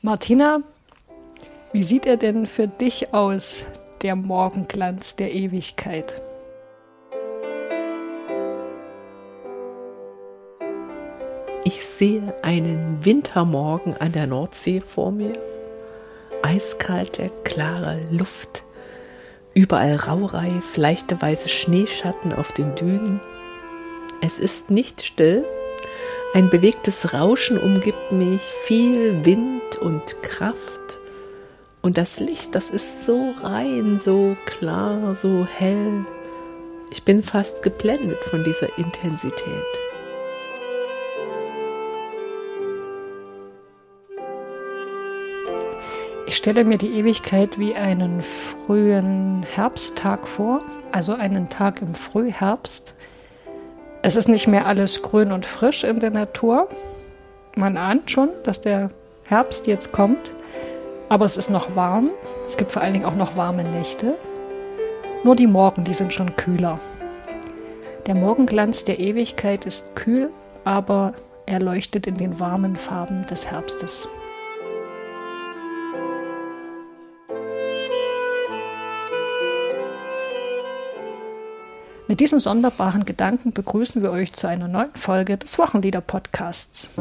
[0.00, 0.60] Martina,
[1.72, 3.66] wie sieht er denn für dich aus,
[4.02, 6.22] der Morgenglanz der Ewigkeit?
[11.64, 15.32] Ich sehe einen Wintermorgen an der Nordsee vor mir.
[16.42, 18.62] Eiskalte, klare Luft.
[19.52, 23.20] Überall raureif, leichte weiße Schneeschatten auf den Dünen.
[24.22, 25.44] Es ist nicht still.
[26.34, 30.98] Ein bewegtes Rauschen umgibt mich, viel Wind und Kraft.
[31.80, 36.04] Und das Licht, das ist so rein, so klar, so hell.
[36.90, 39.42] Ich bin fast geblendet von dieser Intensität.
[46.26, 52.94] Ich stelle mir die Ewigkeit wie einen frühen Herbsttag vor, also einen Tag im Frühherbst.
[54.02, 56.68] Es ist nicht mehr alles grün und frisch in der Natur.
[57.56, 58.90] Man ahnt schon, dass der
[59.28, 60.32] Herbst jetzt kommt,
[61.10, 62.10] aber es ist noch warm.
[62.46, 64.14] Es gibt vor allen Dingen auch noch warme Nächte.
[65.22, 66.78] Nur die Morgen, die sind schon kühler.
[68.06, 70.30] Der Morgenglanz der Ewigkeit ist kühl,
[70.64, 71.12] aber
[71.44, 74.08] er leuchtet in den warmen Farben des Herbstes.
[82.06, 86.98] Mit diesen sonderbaren Gedanken begrüßen wir euch zu einer neuen Folge des Wochenlieder-Podcasts.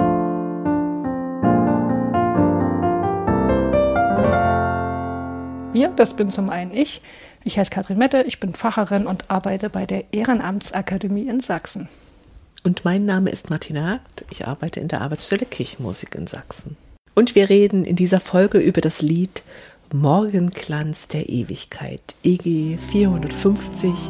[5.78, 7.03] Wir, das bin zum einen ich.
[7.44, 11.88] Ich heiße Katrin Mette, ich bin Pfarrerin und arbeite bei der Ehrenamtsakademie in Sachsen.
[12.64, 16.78] Und mein Name ist Martina Hagt, ich arbeite in der Arbeitsstelle Kirchenmusik in Sachsen.
[17.14, 19.44] Und wir reden in dieser Folge über das Lied
[19.94, 24.09] Morgenglanz der Ewigkeit, EG 450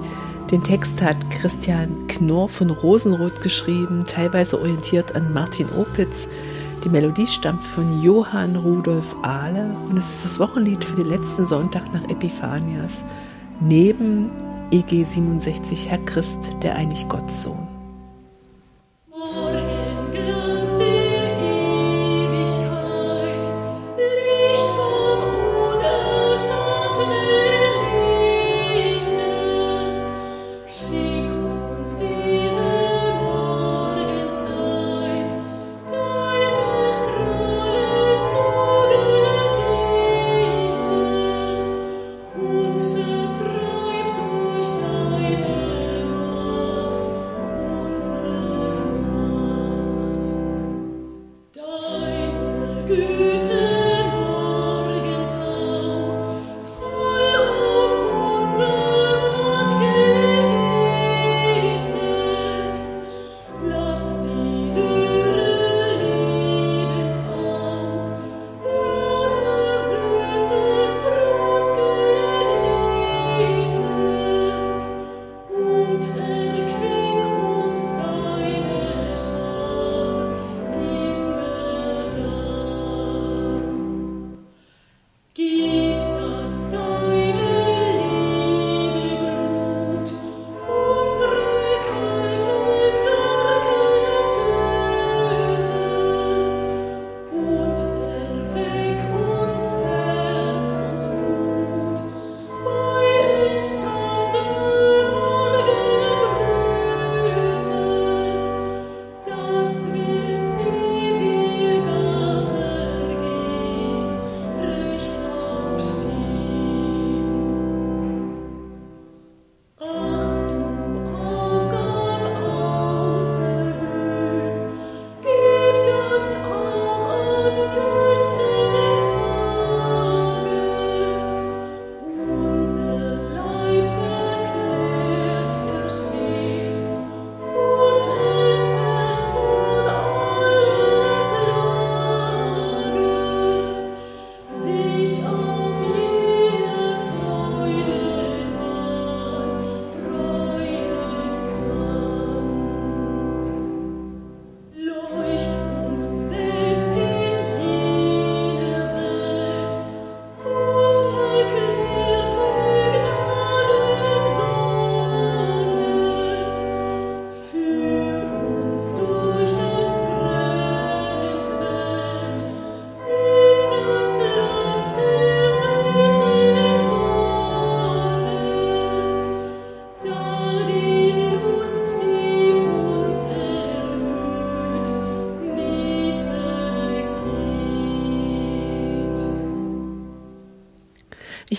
[0.51, 6.29] den Text hat Christian Knorr von Rosenroth geschrieben, teilweise orientiert an Martin Opitz.
[6.87, 11.45] Die Melodie stammt von Johann Rudolf Ahle und es ist das Wochenlied für den letzten
[11.45, 13.03] Sonntag nach Epiphanias,
[13.59, 14.31] neben
[14.71, 17.76] EG 67 Herr Christ, der eigentlich Gottsohn.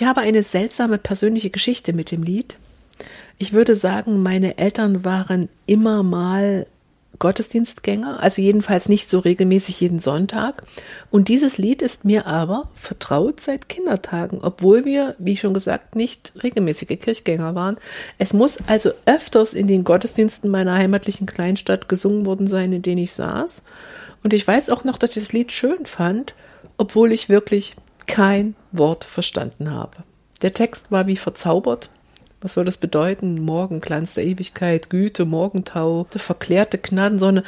[0.08, 2.56] Habe eine seltsame persönliche Geschichte mit dem Lied.
[3.38, 6.66] Ich würde sagen, meine Eltern waren immer mal
[7.19, 10.62] Gottesdienstgänger, also jedenfalls nicht so regelmäßig jeden Sonntag.
[11.10, 16.32] Und dieses Lied ist mir aber vertraut seit Kindertagen, obwohl wir, wie schon gesagt, nicht
[16.43, 17.76] regelmäßige Kirchgänger waren.
[18.19, 23.02] Es muss also öfters in den Gottesdiensten meiner heimatlichen Kleinstadt gesungen worden sein, in denen
[23.02, 23.64] ich saß.
[24.22, 26.34] Und ich weiß auch noch, dass ich das Lied schön fand,
[26.76, 27.75] obwohl ich wirklich
[28.08, 29.99] kein Wort verstanden habe.
[30.43, 31.90] Der Text war wie verzaubert
[32.40, 33.43] was soll das bedeuten?
[33.43, 37.43] Morgenglanz der Ewigkeit, Güte, Morgentau, verklärte Gnadensonne.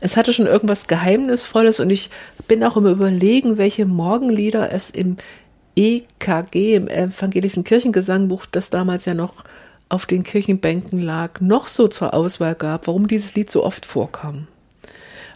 [0.00, 2.10] Es hatte schon irgendwas Geheimnisvolles und ich
[2.46, 5.16] bin auch im Überlegen, welche Morgenlieder es im
[5.76, 9.44] EKG, im evangelischen Kirchengesangbuch, das damals ja noch
[9.88, 14.48] auf den Kirchenbänken lag, noch so zur Auswahl gab, warum dieses Lied so oft vorkam.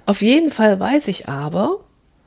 [0.07, 1.79] Auf jeden Fall weiß ich aber,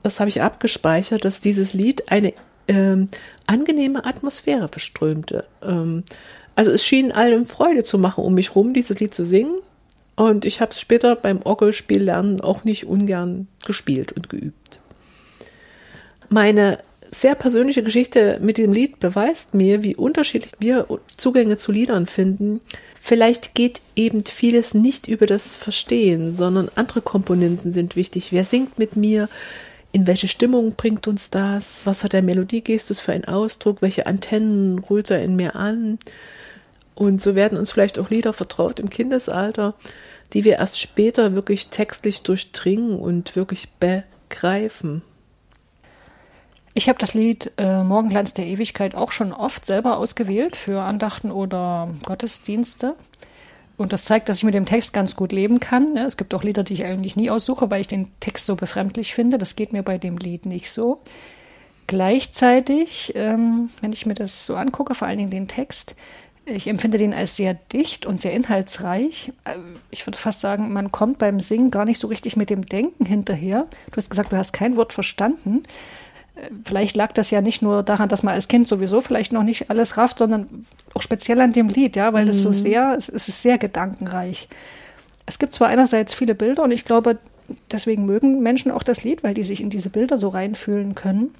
[0.05, 2.33] das habe ich abgespeichert, dass dieses Lied eine
[2.67, 3.09] ähm,
[3.47, 5.45] angenehme Atmosphäre verströmte.
[5.63, 6.03] Ähm,
[6.55, 9.57] also es schien allen Freude zu machen, um mich rum dieses Lied zu singen.
[10.15, 14.79] Und ich habe es später beim Orgelspiel lernen auch nicht ungern gespielt und geübt.
[16.29, 16.77] Meine
[17.13, 20.87] sehr persönliche Geschichte mit dem Lied beweist mir, wie unterschiedlich wir
[21.17, 22.59] Zugänge zu Liedern finden.
[23.01, 28.31] Vielleicht geht eben vieles nicht über das Verstehen, sondern andere Komponenten sind wichtig.
[28.31, 29.29] Wer singt mit mir?
[29.95, 31.85] In welche Stimmung bringt uns das?
[31.85, 33.81] Was hat der Melodiegestus für einen Ausdruck?
[33.81, 35.99] Welche Antennen rührt er in mir an?
[36.95, 39.73] Und so werden uns vielleicht auch Lieder vertraut im Kindesalter,
[40.33, 45.01] die wir erst später wirklich textlich durchdringen und wirklich begreifen.
[46.73, 51.31] Ich habe das Lied äh, Morgenglanz der Ewigkeit auch schon oft selber ausgewählt für Andachten
[51.31, 52.95] oder Gottesdienste.
[53.77, 55.93] Und das zeigt, dass ich mit dem Text ganz gut leben kann.
[55.93, 56.05] Ne?
[56.05, 59.13] Es gibt auch Lieder, die ich eigentlich nie aussuche, weil ich den Text so befremdlich
[59.13, 59.37] finde.
[59.37, 61.01] Das geht mir bei dem Lied nicht so.
[61.87, 65.95] Gleichzeitig, ähm, wenn ich mir das so angucke, vor allen Dingen den Text,
[66.45, 69.33] ich empfinde den als sehr dicht und sehr inhaltsreich.
[69.43, 69.57] Äh,
[69.91, 73.05] ich würde fast sagen, man kommt beim Singen gar nicht so richtig mit dem Denken
[73.05, 73.67] hinterher.
[73.91, 75.63] Du hast gesagt, du hast kein Wort verstanden.
[76.65, 79.69] Vielleicht lag das ja nicht nur daran, dass man als Kind sowieso vielleicht noch nicht
[79.69, 80.47] alles rafft, sondern
[80.93, 82.27] auch speziell an dem Lied, ja, weil mhm.
[82.27, 84.49] das so sehr, es ist sehr gedankenreich.
[85.25, 87.17] Es gibt zwar einerseits viele Bilder und ich glaube,
[87.71, 91.33] deswegen mögen Menschen auch das Lied, weil die sich in diese Bilder so reinfühlen können.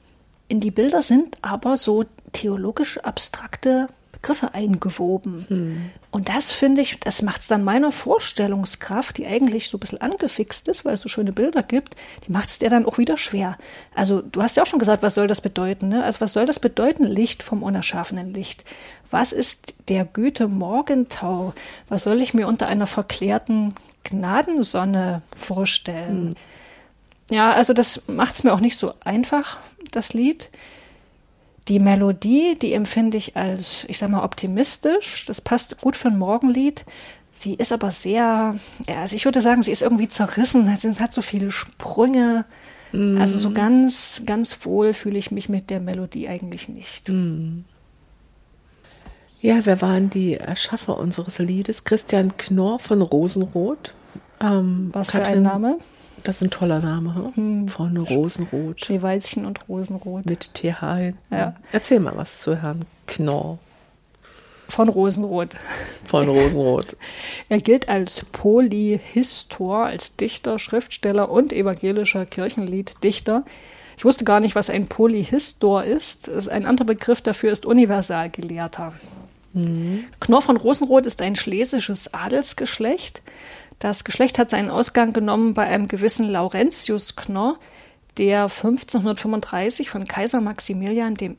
[0.48, 5.46] In die Bilder sind aber so theologisch abstrakte Begriffe eingewoben.
[5.48, 5.78] Hm.
[6.16, 10.00] Und das finde ich, das macht es dann meiner Vorstellungskraft, die eigentlich so ein bisschen
[10.00, 13.18] angefixt ist, weil es so schöne Bilder gibt, die macht es dir dann auch wieder
[13.18, 13.58] schwer.
[13.94, 15.90] Also du hast ja auch schon gesagt, was soll das bedeuten?
[15.90, 16.06] Ne?
[16.06, 18.64] Also was soll das bedeuten, Licht vom unerschaffenen Licht?
[19.12, 21.54] Was ist der Güte Morgentau?
[21.90, 23.76] Was soll ich mir unter einer verklärten
[24.06, 26.30] Gnadensonne vorstellen?
[27.30, 27.36] Hm.
[27.36, 29.58] Ja, also das macht es mir auch nicht so einfach,
[29.92, 30.50] das Lied.
[31.68, 35.26] Die Melodie, die empfinde ich als, ich sag mal, optimistisch.
[35.26, 36.86] Das passt gut für ein Morgenlied.
[37.32, 38.56] Sie ist aber sehr,
[38.88, 40.74] ja, also ich würde sagen, sie ist irgendwie zerrissen.
[40.78, 42.46] Sie hat so viele Sprünge.
[42.92, 43.18] Mm.
[43.20, 47.10] Also so ganz, ganz wohl fühle ich mich mit der Melodie eigentlich nicht.
[47.10, 47.66] Mm.
[49.42, 51.84] Ja, wer waren die Erschaffer unseres Liedes?
[51.84, 53.94] Christian Knorr von Rosenroth.
[54.40, 55.78] Ähm, Was Katrin, für ein Name?
[56.26, 57.68] Das ist ein toller Name, hm?
[57.68, 58.84] von Rosenrot.
[58.84, 60.26] Schneeweißchen und Rosenrot.
[60.26, 61.14] Mit TH.
[61.30, 61.56] Ja.
[61.72, 63.60] Erzähl mal was zu Herrn Knorr.
[64.68, 65.50] Von Rosenrot.
[66.04, 66.98] Von Rosenrot.
[67.50, 73.46] er gilt als Polyhistor, als Dichter, Schriftsteller und evangelischer Kirchenlieddichter.
[73.96, 76.28] Ich wusste gar nicht, was ein Polyhistor ist.
[76.50, 78.94] Ein anderer Begriff dafür ist Universalgelehrter.
[79.54, 80.06] Mhm.
[80.20, 83.22] Knorr von Rosenrot ist ein schlesisches Adelsgeschlecht.
[83.80, 87.58] Das Geschlecht hat seinen Ausgang genommen bei einem gewissen Laurentius Knorr,
[88.18, 91.36] der 1535 von Kaiser Maximilian I.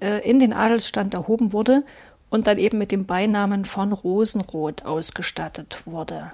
[0.00, 1.84] Äh, in den Adelsstand erhoben wurde
[2.30, 6.32] und dann eben mit dem Beinamen von Rosenrot ausgestattet wurde.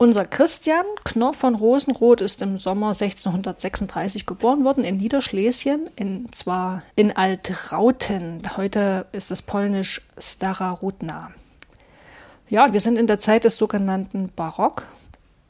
[0.00, 6.84] Unser Christian Knorr von Rosenrot ist im Sommer 1636 geboren worden in Niederschlesien, in, zwar
[6.94, 8.42] in Altrauten.
[8.56, 11.32] Heute ist es polnisch Stara Rudna.
[12.50, 14.84] Ja, wir sind in der Zeit des sogenannten Barock.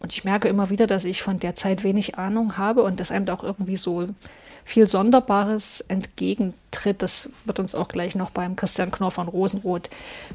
[0.00, 3.11] Und ich merke immer wieder, dass ich von der Zeit wenig Ahnung habe und dass
[3.11, 4.07] einem auch irgendwie so
[4.64, 7.00] viel Sonderbares entgegentritt.
[7.00, 9.88] Das wird uns auch gleich noch beim Christian Knorr von Rosenroth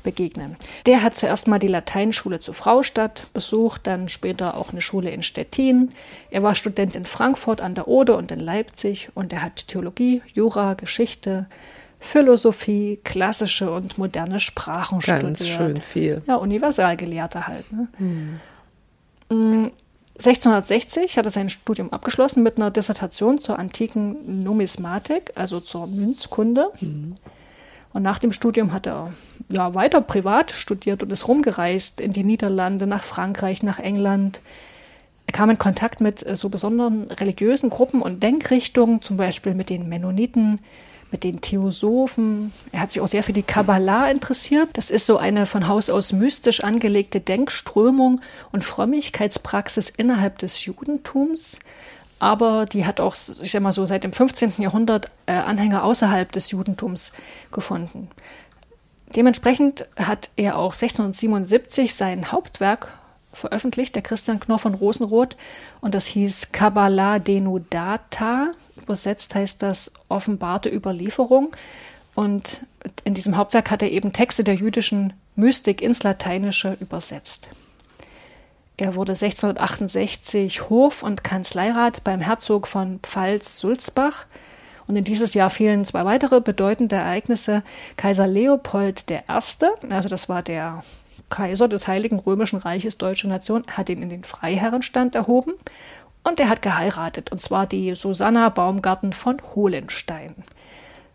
[0.03, 0.55] begegnen.
[0.86, 5.22] Der hat zuerst mal die Lateinschule zu Fraustadt besucht, dann später auch eine Schule in
[5.22, 5.89] Stettin.
[6.32, 10.22] Er war Student in Frankfurt an der Oder und in Leipzig und er hat Theologie,
[10.34, 11.46] Jura, Geschichte,
[12.03, 15.57] Philosophie, klassische und moderne Sprachen Ganz studiert.
[15.57, 16.22] schön viel.
[16.27, 17.72] Ja, Universalgelehrter halt.
[17.72, 17.88] Ne?
[19.29, 19.72] Hm.
[20.17, 26.72] 1660 hat er sein Studium abgeschlossen mit einer Dissertation zur antiken Numismatik, also zur Münzkunde.
[26.81, 27.15] Mhm.
[27.93, 29.12] Und nach dem Studium hat er
[29.50, 34.41] ja weiter privat studiert und ist rumgereist in die Niederlande, nach Frankreich, nach England.
[35.25, 39.69] Er kam in Kontakt mit äh, so besonderen religiösen Gruppen und Denkrichtungen, zum Beispiel mit
[39.69, 40.60] den Mennoniten,
[41.13, 42.51] mit den Theosophen.
[42.74, 44.70] Er hat sich auch sehr für die Kabbalah interessiert.
[44.74, 48.20] Das ist so eine von Haus aus mystisch angelegte Denkströmung
[48.51, 51.60] und Frömmigkeitspraxis innerhalb des Judentums.
[52.20, 54.53] Aber die hat auch, ich sag mal so, seit dem 15.
[54.58, 57.13] Jahrhundert äh, Anhänger außerhalb des Judentums
[57.51, 58.10] gefunden.
[59.15, 62.88] Dementsprechend hat er auch 1677 sein Hauptwerk
[63.33, 65.35] veröffentlicht, der Christian Knorr von Rosenroth.
[65.81, 68.51] Und das hieß Kabbalah Denudata.
[68.81, 71.55] Übersetzt heißt das offenbarte Überlieferung.
[72.15, 72.65] Und
[73.03, 77.49] in diesem Hauptwerk hat er eben Texte der jüdischen Mystik ins Lateinische übersetzt.
[78.77, 84.25] Er wurde 1668 Hof- und Kanzleirat beim Herzog von Pfalz-Sulzbach.
[84.87, 87.63] Und in dieses Jahr fielen zwei weitere bedeutende Ereignisse.
[87.97, 90.83] Kaiser Leopold I., also das war der
[91.33, 95.53] Kaiser des Heiligen Römischen Reiches Deutsche Nation, hat ihn in den Freiherrenstand erhoben
[96.23, 100.35] und er hat geheiratet, und zwar die Susanna Baumgarten von Hohenstein.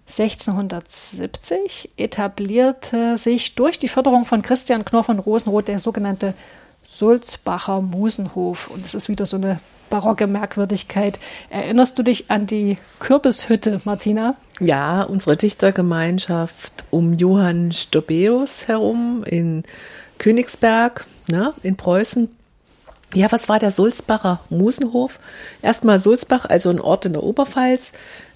[0.09, 6.35] 1670 etablierte sich durch die Förderung von Christian Knorr von Rosenroth der sogenannte
[6.83, 8.69] Sulzbacher Musenhof.
[8.69, 11.21] Und es ist wieder so eine barocke Merkwürdigkeit.
[11.49, 14.35] Erinnerst du dich an die Kürbishütte, Martina?
[14.59, 19.63] Ja, unsere Dichtergemeinschaft um Johann Stobeus herum in
[20.19, 22.29] Königsberg ne, in Preußen.
[23.15, 25.19] Ja, was war der Sulzbacher Musenhof?
[25.63, 27.93] Erstmal Sulzbach, also ein Ort in der Oberpfalz.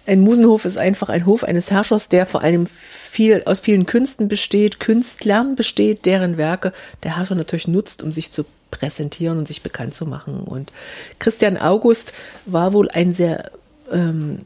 [0.07, 4.29] Ein Musenhof ist einfach ein Hof eines Herrschers, der vor allem viel, aus vielen Künsten
[4.29, 6.73] besteht, Künstlern besteht, deren Werke
[7.03, 10.41] der Herrscher natürlich nutzt, um sich zu präsentieren und sich bekannt zu machen.
[10.41, 10.73] Und
[11.19, 12.13] Christian August
[12.47, 13.51] war wohl ein sehr
[13.93, 14.39] ähm,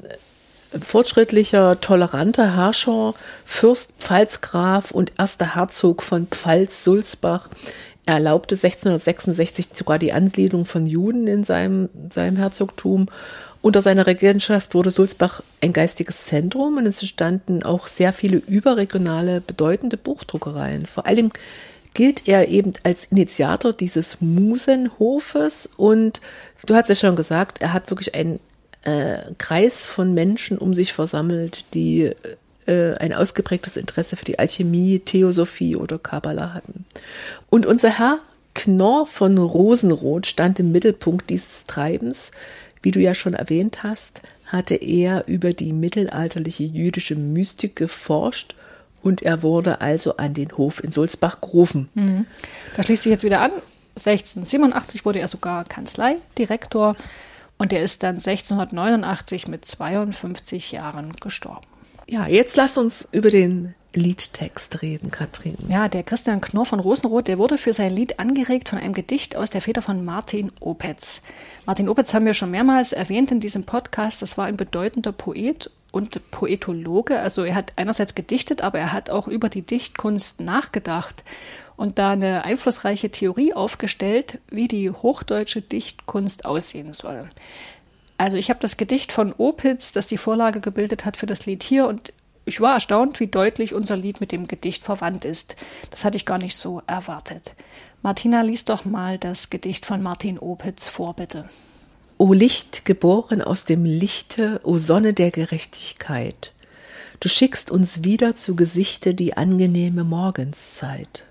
[0.80, 3.14] fortschrittlicher, toleranter Herrscher,
[3.44, 7.48] Fürst, Pfalzgraf und erster Herzog von Pfalz-Sulzbach.
[8.06, 13.06] Er erlaubte 1666 sogar die Ansiedlung von Juden in seinem, seinem Herzogtum.
[13.62, 19.40] Unter seiner Regentschaft wurde Sulzbach ein geistiges Zentrum und es entstanden auch sehr viele überregionale
[19.40, 20.86] bedeutende Buchdruckereien.
[20.86, 21.32] Vor allem
[21.92, 26.20] gilt er eben als Initiator dieses Musenhofes und
[26.66, 28.38] du hast ja schon gesagt, er hat wirklich ein
[28.86, 32.12] äh, Kreis von Menschen um sich versammelt, die
[32.66, 36.84] äh, ein ausgeprägtes Interesse für die Alchemie, Theosophie oder Kabbala hatten.
[37.50, 38.18] Und unser Herr
[38.54, 42.30] Knorr von Rosenroth stand im Mittelpunkt dieses Treibens.
[42.80, 48.54] Wie du ja schon erwähnt hast, hatte er über die mittelalterliche jüdische Mystik geforscht
[49.02, 51.88] und er wurde also an den Hof in Sulzbach gerufen.
[51.94, 52.26] Mhm.
[52.76, 53.52] Da schließt sich jetzt wieder an.
[53.96, 56.96] 1687 wurde er sogar Kanzleidirektor
[57.58, 61.66] und er ist dann 1689 mit 52 Jahren gestorben.
[62.08, 65.56] Ja, jetzt lass uns über den Liedtext reden, Katrin.
[65.68, 69.36] Ja, der Christian Knorr von Rosenroth, der wurde für sein Lied angeregt von einem Gedicht
[69.36, 71.22] aus der Feder von Martin Opitz.
[71.64, 74.22] Martin Opitz haben wir schon mehrmals erwähnt in diesem Podcast.
[74.22, 77.18] Das war ein bedeutender Poet und Poetologe.
[77.20, 81.24] Also er hat einerseits gedichtet, aber er hat auch über die Dichtkunst nachgedacht
[81.76, 87.30] und da eine einflussreiche Theorie aufgestellt, wie die hochdeutsche Dichtkunst aussehen soll.
[88.18, 91.62] Also ich habe das Gedicht von Opitz, das die Vorlage gebildet hat für das Lied
[91.62, 92.12] hier und
[92.44, 95.56] ich war erstaunt, wie deutlich unser Lied mit dem Gedicht verwandt ist.
[95.90, 97.54] Das hatte ich gar nicht so erwartet.
[98.02, 101.46] Martina, lies doch mal das Gedicht von Martin Opitz vor, bitte.
[102.18, 106.52] O Licht, geboren aus dem Lichte, o Sonne der Gerechtigkeit,
[107.20, 111.26] du schickst uns wieder zu Gesichte die angenehme Morgenszeit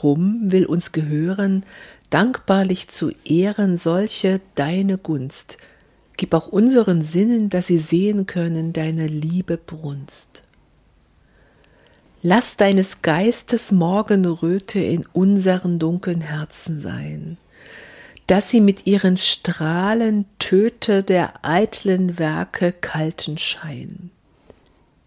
[0.00, 1.64] drum will uns gehören,
[2.08, 5.58] dankbarlich zu ehren solche deine Gunst.
[6.16, 10.42] Gib auch unseren Sinnen, dass sie sehen können deine Liebe Brunst.
[12.22, 17.38] Lass deines Geistes Morgenröte in unseren dunklen Herzen sein,
[18.30, 24.12] dass sie mit ihren Strahlen töte der eitlen Werke kalten Schein.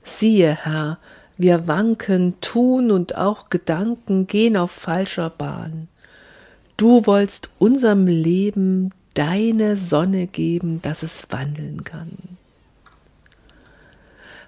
[0.03, 0.97] Siehe, Herr,
[1.37, 5.87] wir wanken, tun und auch Gedanken gehen auf falscher Bahn.
[6.75, 12.17] Du wollst unserem Leben deine Sonne geben, dass es wandeln kann.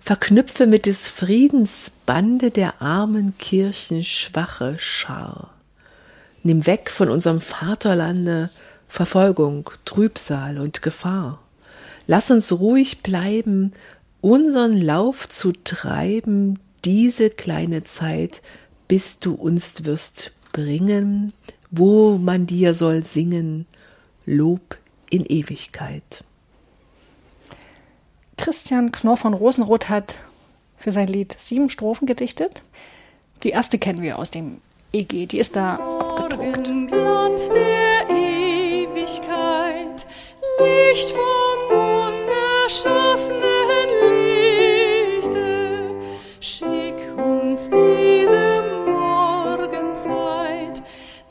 [0.02, 5.52] Verknüpfe mit des Friedens Bande der armen Kirchen schwache Schar.
[6.44, 8.50] Nimm weg von unserem Vaterlande
[8.96, 11.42] Verfolgung, Trübsal und Gefahr.
[12.08, 13.74] Lass uns ruhig bleiben,
[14.22, 18.42] unseren Lauf zu treiben, diese kleine Zeit,
[18.88, 21.34] bis du uns wirst bringen,
[21.72, 23.66] wo man dir soll singen,
[24.26, 24.78] Lob
[25.10, 26.24] in Ewigkeit.
[28.38, 30.16] Christian Knorr von Rosenroth hat
[30.78, 32.62] für sein Lied sieben Strophen gedichtet.
[33.44, 34.62] Die erste kennen wir aus dem
[34.94, 36.72] EG, die ist da abgedruckt.
[40.60, 43.90] Licht vom Unerschaffenen
[45.20, 45.92] Lichte,
[46.40, 50.82] schick uns diese Morgenzeit,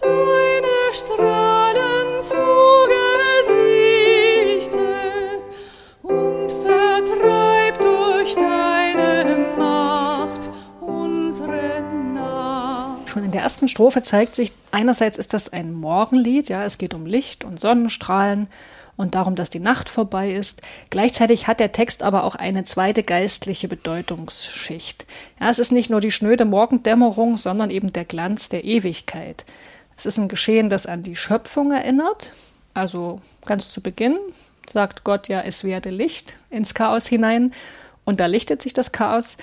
[0.01, 2.37] deine Strahlen zu
[6.03, 10.51] und vertreib durch deine Macht
[10.81, 13.09] unsere Nacht.
[13.09, 16.93] Schon in der ersten Strophe zeigt sich, einerseits ist das ein Morgenlied, ja, es geht
[16.93, 18.49] um Licht und Sonnenstrahlen
[18.97, 20.63] und darum, dass die Nacht vorbei ist.
[20.91, 25.07] Gleichzeitig hat der Text aber auch eine zweite geistliche Bedeutungsschicht.
[25.41, 29.45] Ja, es ist nicht nur die schnöde Morgendämmerung, sondern eben der Glanz der Ewigkeit.
[29.97, 32.33] Es ist ein Geschehen, das an die Schöpfung erinnert.
[32.73, 34.19] Also ganz zu Beginn
[34.71, 37.53] sagt Gott ja, es werde Licht ins Chaos hinein
[38.05, 39.37] und da lichtet sich das Chaos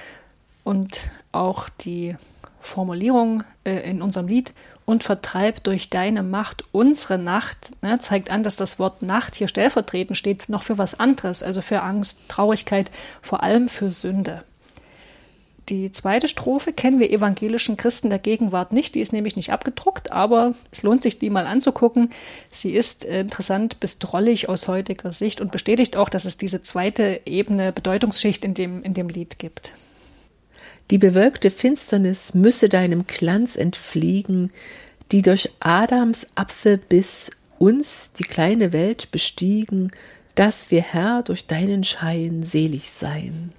[0.63, 2.15] und auch die
[2.59, 4.53] Formulierung äh, in unserem Lied
[4.85, 9.47] und vertreib durch deine Macht unsere Nacht, ne, zeigt an, dass das Wort Nacht hier
[9.47, 14.43] stellvertretend steht, noch für was anderes, also für Angst, Traurigkeit, vor allem für Sünde.
[15.69, 20.11] Die zweite Strophe kennen wir evangelischen Christen der Gegenwart nicht, die ist nämlich nicht abgedruckt,
[20.11, 22.09] aber es lohnt sich, die mal anzugucken.
[22.51, 26.61] Sie ist äh, interessant bis drollig aus heutiger Sicht und bestätigt auch, dass es diese
[26.61, 29.73] zweite Ebene Bedeutungsschicht in dem, in dem Lied gibt.
[30.91, 34.51] Die bewölkte Finsternis müsse deinem Glanz entfliegen,
[35.11, 39.91] die durch Adams Apfelbiss uns die kleine Welt bestiegen,
[40.35, 43.53] dass wir Herr durch deinen Schein selig sein.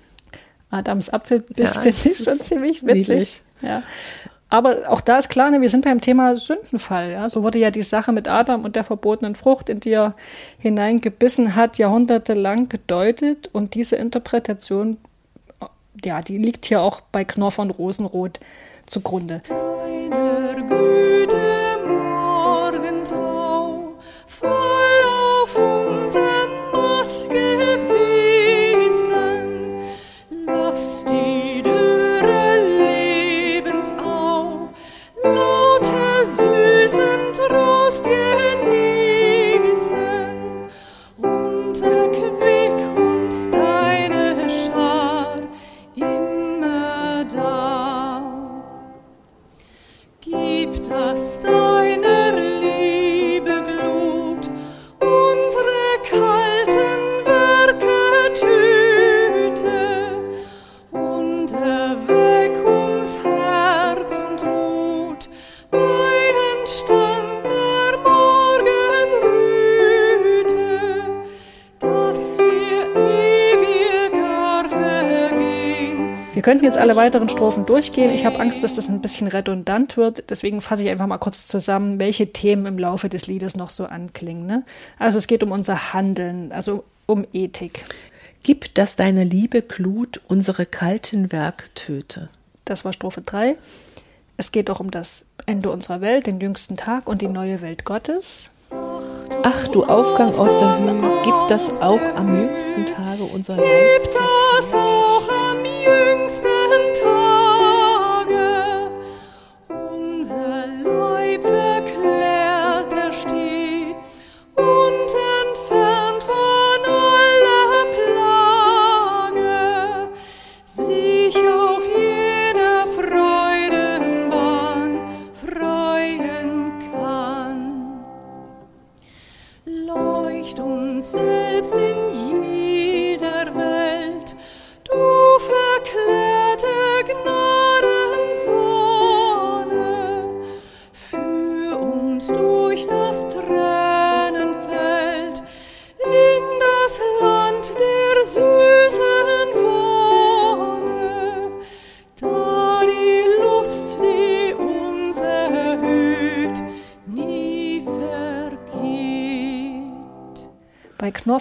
[0.71, 3.09] Adams Apfelbiss Ja, finde ich schon ziemlich witzig.
[3.09, 3.43] niedlich.
[3.63, 3.83] Ja.
[4.49, 7.13] Aber auch da ist klar, ne, wir sind beim Thema Sündenfall.
[7.13, 7.29] Ja.
[7.31, 10.15] So wurde ja die Sache mit Adam und der verbotenen Frucht, in die er
[10.59, 13.49] hineingebissen hat, jahrhundertelang gedeutet.
[13.53, 14.99] Und diese Interpretation,
[16.05, 18.41] ja, die liegt hier auch bei Knorr von Rosenroth
[18.87, 19.43] zugrunde.
[19.49, 21.32] Deiner Güte
[76.83, 78.11] alle weiteren Strophen durchgehen.
[78.11, 80.29] Ich habe Angst, dass das ein bisschen redundant wird.
[80.31, 83.85] Deswegen fasse ich einfach mal kurz zusammen, welche Themen im Laufe des Liedes noch so
[83.85, 84.47] anklingen.
[84.47, 84.65] Ne?
[84.99, 87.85] Also es geht um unser Handeln, also um Ethik.
[88.43, 92.31] Gib, dass deine Liebe Glut unsere kalten Werk töte.
[92.65, 93.55] Das war Strophe 3.
[94.37, 97.85] Es geht auch um das Ende unserer Welt, den jüngsten Tag und die neue Welt
[97.85, 98.51] Gottes.
[99.45, 104.09] Ach, du Aufgang aus der Höhe, gib das auch am jüngsten Tage unser Leib.
[106.73, 107.12] Jüngsten Tage.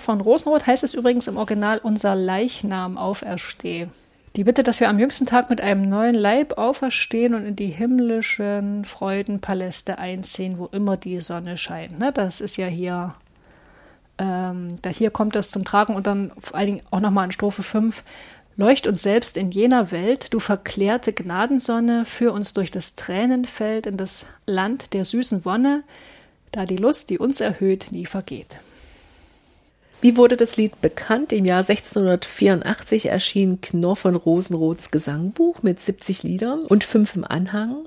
[0.01, 3.89] Von Rosenroth heißt es übrigens im Original unser Leichnam auferstehe.
[4.37, 7.67] Die Bitte, dass wir am jüngsten Tag mit einem neuen Leib auferstehen und in die
[7.67, 11.99] himmlischen Freudenpaläste einziehen, wo immer die Sonne scheint.
[11.99, 12.13] Ne?
[12.13, 13.13] Das ist ja hier,
[14.17, 17.31] ähm, da hier kommt das zum Tragen und dann vor allen Dingen auch nochmal in
[17.31, 18.05] Strophe 5.
[18.55, 23.97] Leucht uns selbst in jener Welt, du verklärte Gnadensonne, führ uns durch das Tränenfeld in
[23.97, 25.83] das Land der süßen Wonne,
[26.51, 28.57] da die Lust, die uns erhöht, nie vergeht.
[30.01, 31.31] Wie wurde das Lied bekannt?
[31.31, 37.85] Im Jahr 1684 erschien Knorr von Rosenroths Gesangbuch mit 70 Liedern und fünf im Anhang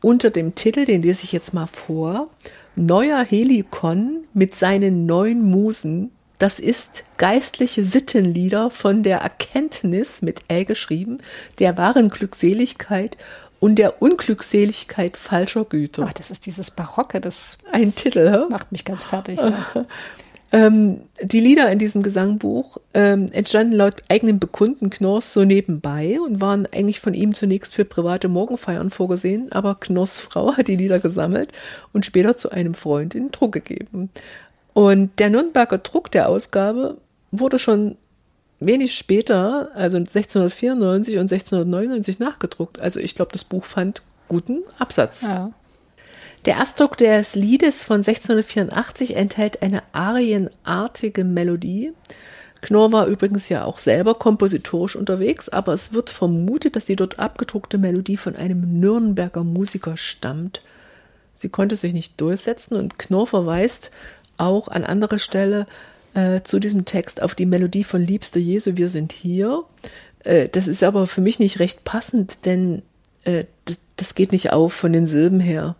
[0.00, 2.28] unter dem Titel, den lese ich jetzt mal vor,
[2.74, 6.10] Neuer Helikon mit seinen neun Musen.
[6.38, 11.18] Das ist geistliche Sittenlieder von der Erkenntnis mit Ä geschrieben,
[11.60, 13.16] der wahren Glückseligkeit
[13.60, 16.06] und der Unglückseligkeit falscher Güter.
[16.08, 18.50] Ach, das ist dieses Barocke, das Ein Titel, hä?
[18.50, 19.38] macht mich ganz fertig.
[19.38, 19.54] Ja.
[20.52, 26.42] Ähm, die Lieder in diesem Gesangbuch ähm, entstanden laut eigenem Bekunden Knorrs so nebenbei und
[26.42, 31.00] waren eigentlich von ihm zunächst für private Morgenfeiern vorgesehen, aber Knorrs Frau hat die Lieder
[31.00, 31.52] gesammelt
[31.94, 34.10] und später zu einem Freund in Druck gegeben.
[34.74, 36.98] Und der Nürnberger Druck der Ausgabe
[37.30, 37.96] wurde schon
[38.60, 42.78] wenig später, also 1694 und 1699 nachgedruckt.
[42.78, 45.22] Also ich glaube, das Buch fand guten Absatz.
[45.22, 45.50] Ja.
[46.44, 51.92] Der Erstdruck des Liedes von 1684 enthält eine arienartige Melodie.
[52.62, 57.20] Knorr war übrigens ja auch selber kompositorisch unterwegs, aber es wird vermutet, dass die dort
[57.20, 60.62] abgedruckte Melodie von einem Nürnberger Musiker stammt.
[61.32, 63.92] Sie konnte sich nicht durchsetzen und Knorr verweist
[64.36, 65.66] auch an anderer Stelle
[66.14, 69.62] äh, zu diesem Text auf die Melodie von Liebster Jesu, wir sind hier.
[70.24, 72.82] Äh, das ist aber für mich nicht recht passend, denn
[73.22, 75.76] äh, das, das geht nicht auf von den Silben her.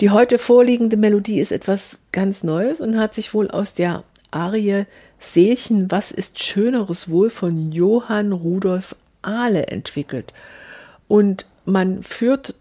[0.00, 4.86] Die heute vorliegende Melodie ist etwas ganz Neues und hat sich wohl aus der Arie
[5.18, 10.32] Seelchen, was ist schöneres wohl von Johann Rudolf Ahle entwickelt.
[11.06, 12.56] Und man führt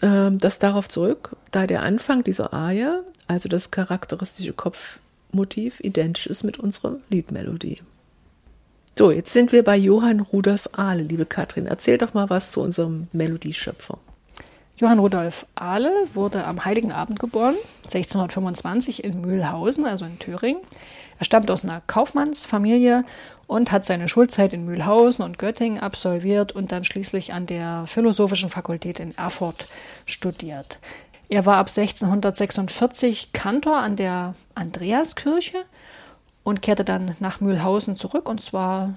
[0.00, 6.44] äh, das darauf zurück, da der Anfang dieser Arie, also das charakteristische Kopfmotiv, identisch ist
[6.44, 7.82] mit unserer Liedmelodie.
[8.98, 11.66] So, jetzt sind wir bei Johann Rudolf Ahle, liebe Katrin.
[11.66, 13.98] Erzähl doch mal was zu unserem Melodieschöpfer.
[14.78, 20.60] Johann Rudolf Ahle wurde am Heiligen Abend geboren, 1625 in Mühlhausen, also in Thüringen.
[21.18, 23.04] Er stammt aus einer Kaufmannsfamilie
[23.46, 28.50] und hat seine Schulzeit in Mühlhausen und Göttingen absolviert und dann schließlich an der Philosophischen
[28.50, 29.66] Fakultät in Erfurt
[30.04, 30.78] studiert.
[31.30, 35.64] Er war ab 1646 Kantor an der Andreaskirche
[36.44, 38.94] und kehrte dann nach Mühlhausen zurück und zwar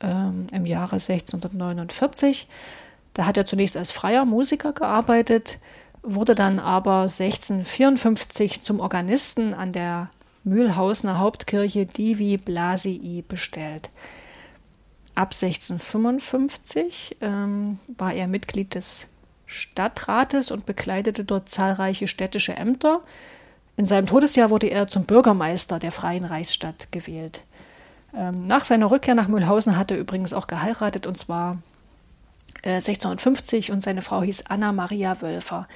[0.00, 2.48] ähm, im Jahre 1649.
[3.14, 5.58] Da hat er zunächst als freier Musiker gearbeitet,
[6.02, 10.10] wurde dann aber 1654 zum Organisten an der
[10.44, 13.90] Mühlhausener Hauptkirche Divi Blasii bestellt.
[15.14, 19.08] Ab 1655 ähm, war er Mitglied des
[19.46, 23.00] Stadtrates und bekleidete dort zahlreiche städtische Ämter.
[23.76, 27.42] In seinem Todesjahr wurde er zum Bürgermeister der Freien Reichsstadt gewählt.
[28.14, 31.58] Ähm, nach seiner Rückkehr nach Mühlhausen hat er übrigens auch geheiratet und zwar
[32.76, 35.66] 1650 äh, und seine Frau hieß Anna Maria Wölfer.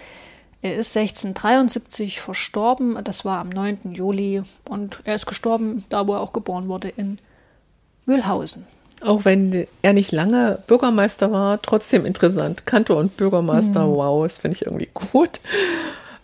[0.63, 3.95] Er ist 1673 verstorben, das war am 9.
[3.95, 7.19] Juli und er ist gestorben, da wo er auch geboren wurde, in
[8.07, 8.65] Mühlhausen.
[9.05, 12.67] Auch wenn er nicht lange Bürgermeister war, trotzdem interessant.
[12.67, 13.91] Kantor und Bürgermeister, Mhm.
[13.93, 15.41] wow, das finde ich irgendwie gut.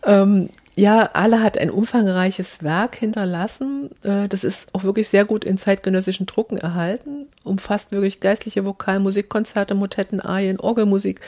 [0.04, 0.48] Ähm,
[0.78, 3.90] ja, Alle hat ein umfangreiches Werk hinterlassen.
[4.04, 7.26] Äh, das ist auch wirklich sehr gut in zeitgenössischen Drucken erhalten.
[7.42, 11.20] Umfasst wirklich geistliche Vokalmusik, Konzerte, Motetten, Arien, Orgelmusik,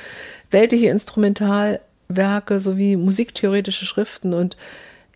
[0.53, 4.57] weltliche Instrumentalwerke sowie musiktheoretische Schriften und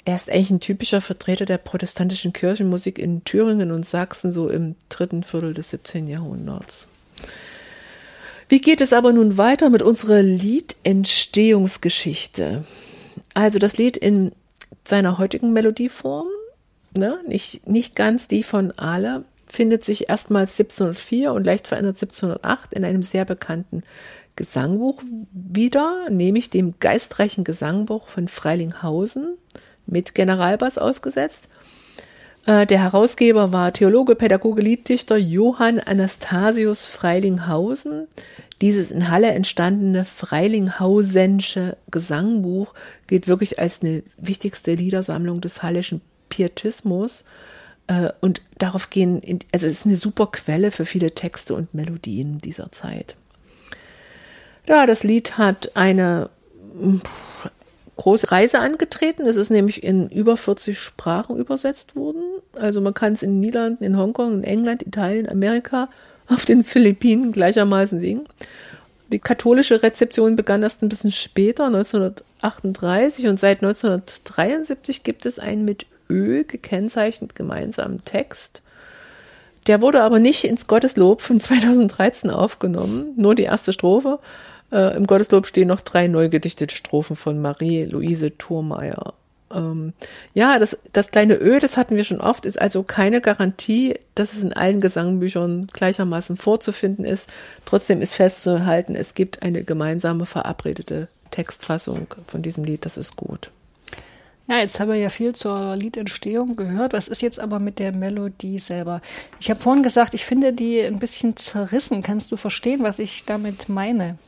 [0.05, 4.75] er ist eigentlich ein typischer Vertreter der protestantischen Kirchenmusik in Thüringen und Sachsen so im
[4.89, 6.09] dritten Viertel des 17.
[6.09, 6.89] Jahrhunderts.
[8.49, 12.65] Wie geht es aber nun weiter mit unserer Liedentstehungsgeschichte?
[13.35, 14.33] Also das Lied in
[14.85, 16.29] seiner heutigen Melodieform,
[16.97, 22.73] ne, nicht, nicht ganz die von Ahle, findet sich erstmals 1704 und leicht verändert 1708
[22.73, 23.83] in einem sehr bekannten
[24.37, 25.01] Gesangbuch
[25.33, 29.37] wieder, nämlich dem geistreichen Gesangbuch von Freilinghausen
[29.87, 31.49] mit Generalbass ausgesetzt.
[32.47, 38.09] Äh, Der Herausgeber war Theologe, Pädagoge, Lieddichter Johann Anastasius Freilinghausen.
[38.65, 42.73] Dieses in Halle entstandene Freilinghausen'sche Gesangbuch
[43.07, 46.01] gilt wirklich als eine wichtigste Liedersammlung des hallischen
[46.31, 47.27] Pietismus.
[47.89, 49.21] Äh, Und darauf gehen,
[49.53, 53.17] also es ist eine super Quelle für viele Texte und Melodien dieser Zeit.
[54.67, 56.31] Ja, das Lied hat eine
[56.73, 57.01] mm,
[57.99, 59.27] große Reise angetreten.
[59.27, 62.23] Es ist nämlich in über 40 Sprachen übersetzt worden.
[62.55, 65.91] Also man kann es in den Niederlanden, in Hongkong, in England, Italien, Amerika,
[66.29, 68.27] auf den Philippinen gleichermaßen singen.
[69.13, 75.65] Die katholische Rezeption begann erst ein bisschen später, 1938, und seit 1973 gibt es einen
[75.65, 78.63] mit Ö gekennzeichnet gemeinsamen Text.
[79.67, 84.19] Der wurde aber nicht ins Gotteslob von 2013 aufgenommen, nur die erste Strophe.
[84.73, 89.15] Äh, Im Gotteslob stehen noch drei neu gedichtete Strophen von Marie-Louise Thurmeier.
[89.55, 89.93] Ähm,
[90.35, 94.33] ja, das, das kleine Ö, das hatten wir schon oft, ist also keine Garantie, dass
[94.33, 97.31] es in allen Gesangbüchern gleichermaßen vorzufinden ist.
[97.65, 103.51] Trotzdem ist festzuhalten, es gibt eine gemeinsame verabredete Textfassung von diesem Lied, das ist gut.
[104.47, 106.93] Ja, jetzt haben wir ja viel zur Liedentstehung gehört.
[106.93, 109.01] Was ist jetzt aber mit der Melodie selber?
[109.41, 112.03] Ich habe vorhin gesagt, ich finde die ein bisschen zerrissen.
[112.03, 114.19] Kannst du verstehen, was ich damit meine?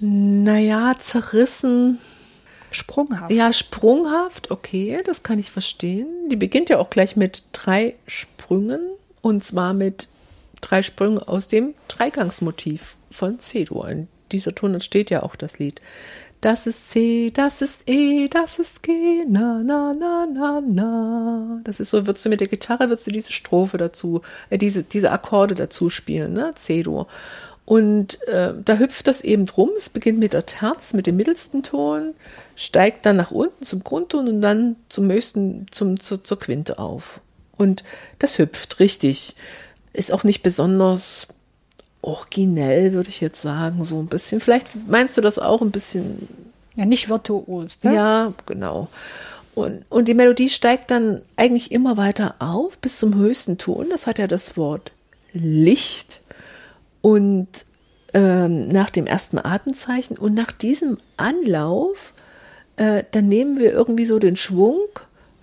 [0.00, 1.98] Naja, zerrissen.
[2.72, 3.30] Sprunghaft.
[3.30, 6.06] Ja, sprunghaft, okay, das kann ich verstehen.
[6.30, 8.80] Die beginnt ja auch gleich mit drei Sprüngen
[9.20, 10.08] und zwar mit
[10.60, 13.88] drei Sprüngen aus dem Dreigangsmotiv von C-Dur.
[13.88, 15.80] In dieser Ton entsteht ja auch das Lied.
[16.40, 21.60] Das ist C, das ist E, das ist G, na, na, na, na, na.
[21.62, 24.82] Das ist so, würdest du mit der Gitarre, würdest du diese Strophe dazu, äh, diese,
[24.82, 26.52] diese Akkorde dazu spielen, ne?
[26.56, 27.06] C-Dur.
[27.64, 29.70] Und äh, da hüpft das eben drum.
[29.76, 32.14] Es beginnt mit der Terz, mit dem mittelsten Ton,
[32.56, 37.20] steigt dann nach unten zum Grundton und dann zum höchsten, zum, zur, zur Quinte auf.
[37.56, 37.84] Und
[38.18, 39.36] das hüpft richtig.
[39.92, 41.28] Ist auch nicht besonders
[42.00, 44.40] originell, würde ich jetzt sagen, so ein bisschen.
[44.40, 46.28] Vielleicht meinst du das auch ein bisschen.
[46.74, 47.94] Ja, nicht virtuos, ne?
[47.94, 48.88] Ja, genau.
[49.54, 53.88] Und, und die Melodie steigt dann eigentlich immer weiter auf bis zum höchsten Ton.
[53.90, 54.92] Das hat ja das Wort
[55.32, 56.20] Licht.
[57.02, 57.66] Und
[58.14, 62.12] ähm, nach dem ersten Atemzeichen und nach diesem Anlauf,
[62.76, 64.78] äh, dann nehmen wir irgendwie so den Schwung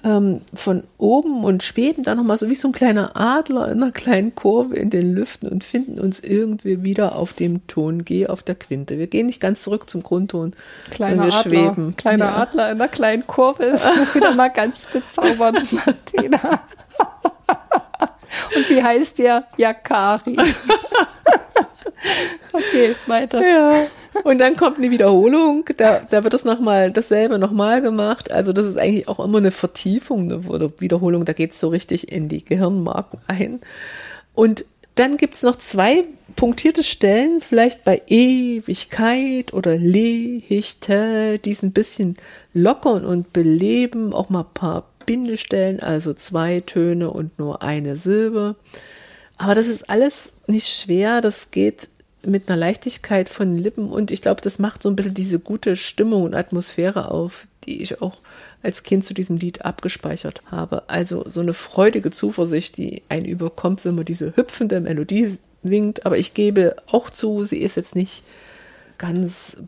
[0.03, 3.91] ähm, von oben und schweben dann nochmal so wie so ein kleiner Adler in einer
[3.91, 8.41] kleinen Kurve in den Lüften und finden uns irgendwie wieder auf dem Ton G auf
[8.43, 8.97] der Quinte.
[8.97, 10.53] Wir gehen nicht ganz zurück zum Grundton,
[10.89, 11.95] Kleiner sondern wir Adler, schweben.
[11.97, 12.35] Kleiner Ja.
[12.37, 16.61] Adler in einer kleinen Kurve ist wieder mal ganz bezaubernd, Martina.
[18.55, 19.45] Und wie heißt der?
[19.57, 20.37] Yakari.
[22.51, 23.47] Okay, weiter.
[23.47, 23.85] Ja.
[24.23, 28.31] Und dann kommt eine Wiederholung, da, da wird das nochmal, dasselbe nochmal gemacht.
[28.31, 32.11] Also das ist eigentlich auch immer eine Vertiefung, eine Wiederholung, da geht es so richtig
[32.11, 33.59] in die Gehirnmarken ein.
[34.33, 41.63] Und dann gibt es noch zwei punktierte Stellen, vielleicht bei Ewigkeit oder Lehichte, die es
[41.63, 42.17] ein bisschen
[42.53, 48.55] lockern und beleben, auch mal ein paar Bindestellen, also zwei Töne und nur eine Silbe.
[49.39, 51.87] Aber das ist alles nicht schwer, das geht
[52.23, 55.39] mit einer Leichtigkeit von den Lippen und ich glaube, das macht so ein bisschen diese
[55.39, 58.17] gute Stimmung und Atmosphäre auf, die ich auch
[58.61, 60.83] als Kind zu diesem Lied abgespeichert habe.
[60.89, 66.05] Also so eine freudige Zuversicht, die einen überkommt, wenn man diese hüpfende Melodie singt.
[66.05, 68.23] Aber ich gebe auch zu, sie ist jetzt nicht
[68.97, 69.63] ganz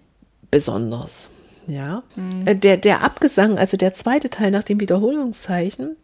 [0.51, 1.29] besonders.
[1.67, 2.03] Ja,
[2.45, 5.95] Äh, der, der Abgesang, also der zweite Teil nach dem Wiederholungszeichen,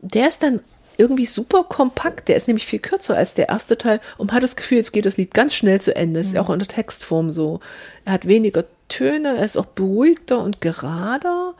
[0.00, 0.58] der ist dann
[0.98, 2.28] irgendwie super kompakt.
[2.28, 4.92] Der ist nämlich viel kürzer als der erste Teil und man hat das Gefühl, jetzt
[4.92, 6.20] geht das Lied ganz schnell zu Ende.
[6.20, 7.60] Ist ja auch in der Textform so.
[8.04, 11.54] Er hat weniger Töne, er ist auch beruhigter und gerader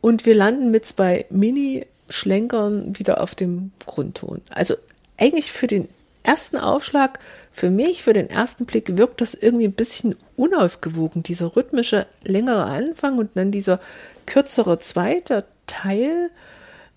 [0.00, 4.40] und wir landen mit zwei Mini-Schlenkern wieder auf dem Grundton.
[4.50, 4.74] Also
[5.18, 5.88] eigentlich für den
[6.22, 7.18] ersten Aufschlag,
[7.52, 11.22] für mich, für den ersten Blick wirkt das irgendwie ein bisschen unausgewogen.
[11.22, 13.80] Dieser rhythmische, längere Anfang und dann dieser
[14.26, 16.30] kürzere zweite Teil.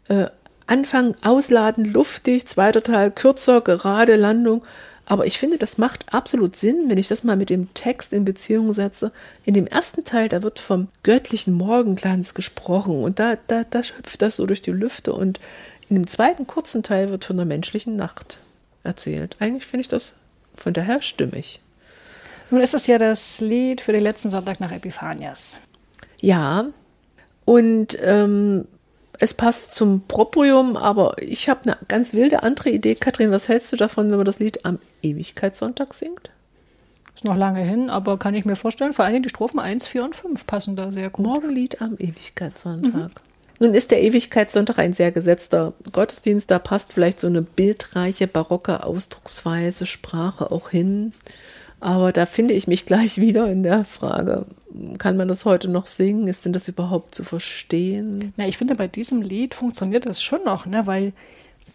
[0.08, 0.28] Äh,
[0.68, 4.64] Anfang ausladen, luftig, zweiter Teil kürzer, gerade Landung.
[5.06, 8.24] Aber ich finde, das macht absolut Sinn, wenn ich das mal mit dem Text in
[8.24, 9.12] Beziehung setze.
[9.44, 14.22] In dem ersten Teil, da wird vom göttlichen Morgenglanz gesprochen und da, da, da hüpft
[14.22, 15.14] das so durch die Lüfte.
[15.14, 15.42] Und
[15.90, 18.38] in dem zweiten kurzen Teil wird von der menschlichen Nacht
[18.84, 19.36] erzählt.
[19.40, 20.14] Eigentlich finde ich das
[20.56, 21.60] von daher stimmig.
[22.50, 25.58] Nun ist es ja das Lied für den letzten Sonntag nach Epiphanias.
[26.22, 26.68] Ja,
[27.46, 28.66] und ähm,
[29.20, 32.96] es passt zum Proprium, aber ich habe eine ganz wilde andere Idee.
[32.96, 36.30] Kathrin, was hältst du davon, wenn man das Lied am Ewigkeitssonntag singt?
[37.14, 40.04] Ist noch lange hin, aber kann ich mir vorstellen, vor allem die Strophen 1, 4
[40.04, 41.26] und 5 passen da sehr gut.
[41.26, 43.12] Morgenlied am Ewigkeitssonntag.
[43.60, 46.50] Nun ist der Ewigkeitssonntag ein sehr gesetzter Gottesdienst.
[46.50, 51.14] Da passt vielleicht so eine bildreiche, barocke Ausdrucksweise, Sprache auch hin.
[51.84, 54.46] Aber da finde ich mich gleich wieder in der Frage,
[54.98, 56.28] kann man das heute noch singen?
[56.28, 58.34] Ist denn das überhaupt zu verstehen?
[58.38, 60.88] Na, ich finde, bei diesem Lied funktioniert das schon noch, ne?
[60.88, 61.12] weil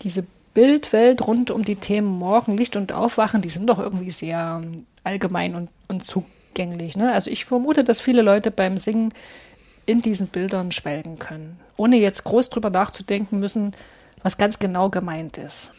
[0.03, 4.63] diese Bildwelt rund um die Themen Morgen, Licht und Aufwachen, die sind doch irgendwie sehr
[4.63, 6.97] ähm, allgemein und, und zugänglich.
[6.97, 7.13] Ne?
[7.13, 9.13] Also ich vermute, dass viele Leute beim Singen
[9.85, 13.75] in diesen Bildern schwelgen können, ohne jetzt groß drüber nachzudenken müssen,
[14.23, 15.73] was ganz genau gemeint ist.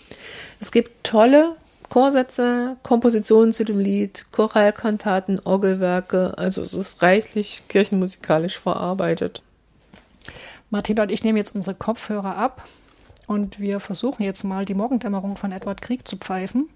[0.60, 1.56] Es gibt tolle
[1.89, 6.38] Chorsätze, Kompositionen zu dem Lied, Choralkantaten, Orgelwerke.
[6.38, 9.41] Also es ist reichlich kirchenmusikalisch verarbeitet.
[10.69, 12.63] Martina und ich nehmen jetzt unsere Kopfhörer ab
[13.28, 16.69] und wir versuchen jetzt mal die Morgendämmerung von Edward Krieg zu pfeifen.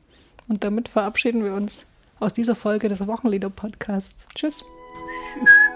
[0.47, 1.86] Und damit verabschieden wir uns
[2.19, 4.28] aus dieser Folge des Wochenlieder-Podcasts.
[4.36, 4.63] Tschüss.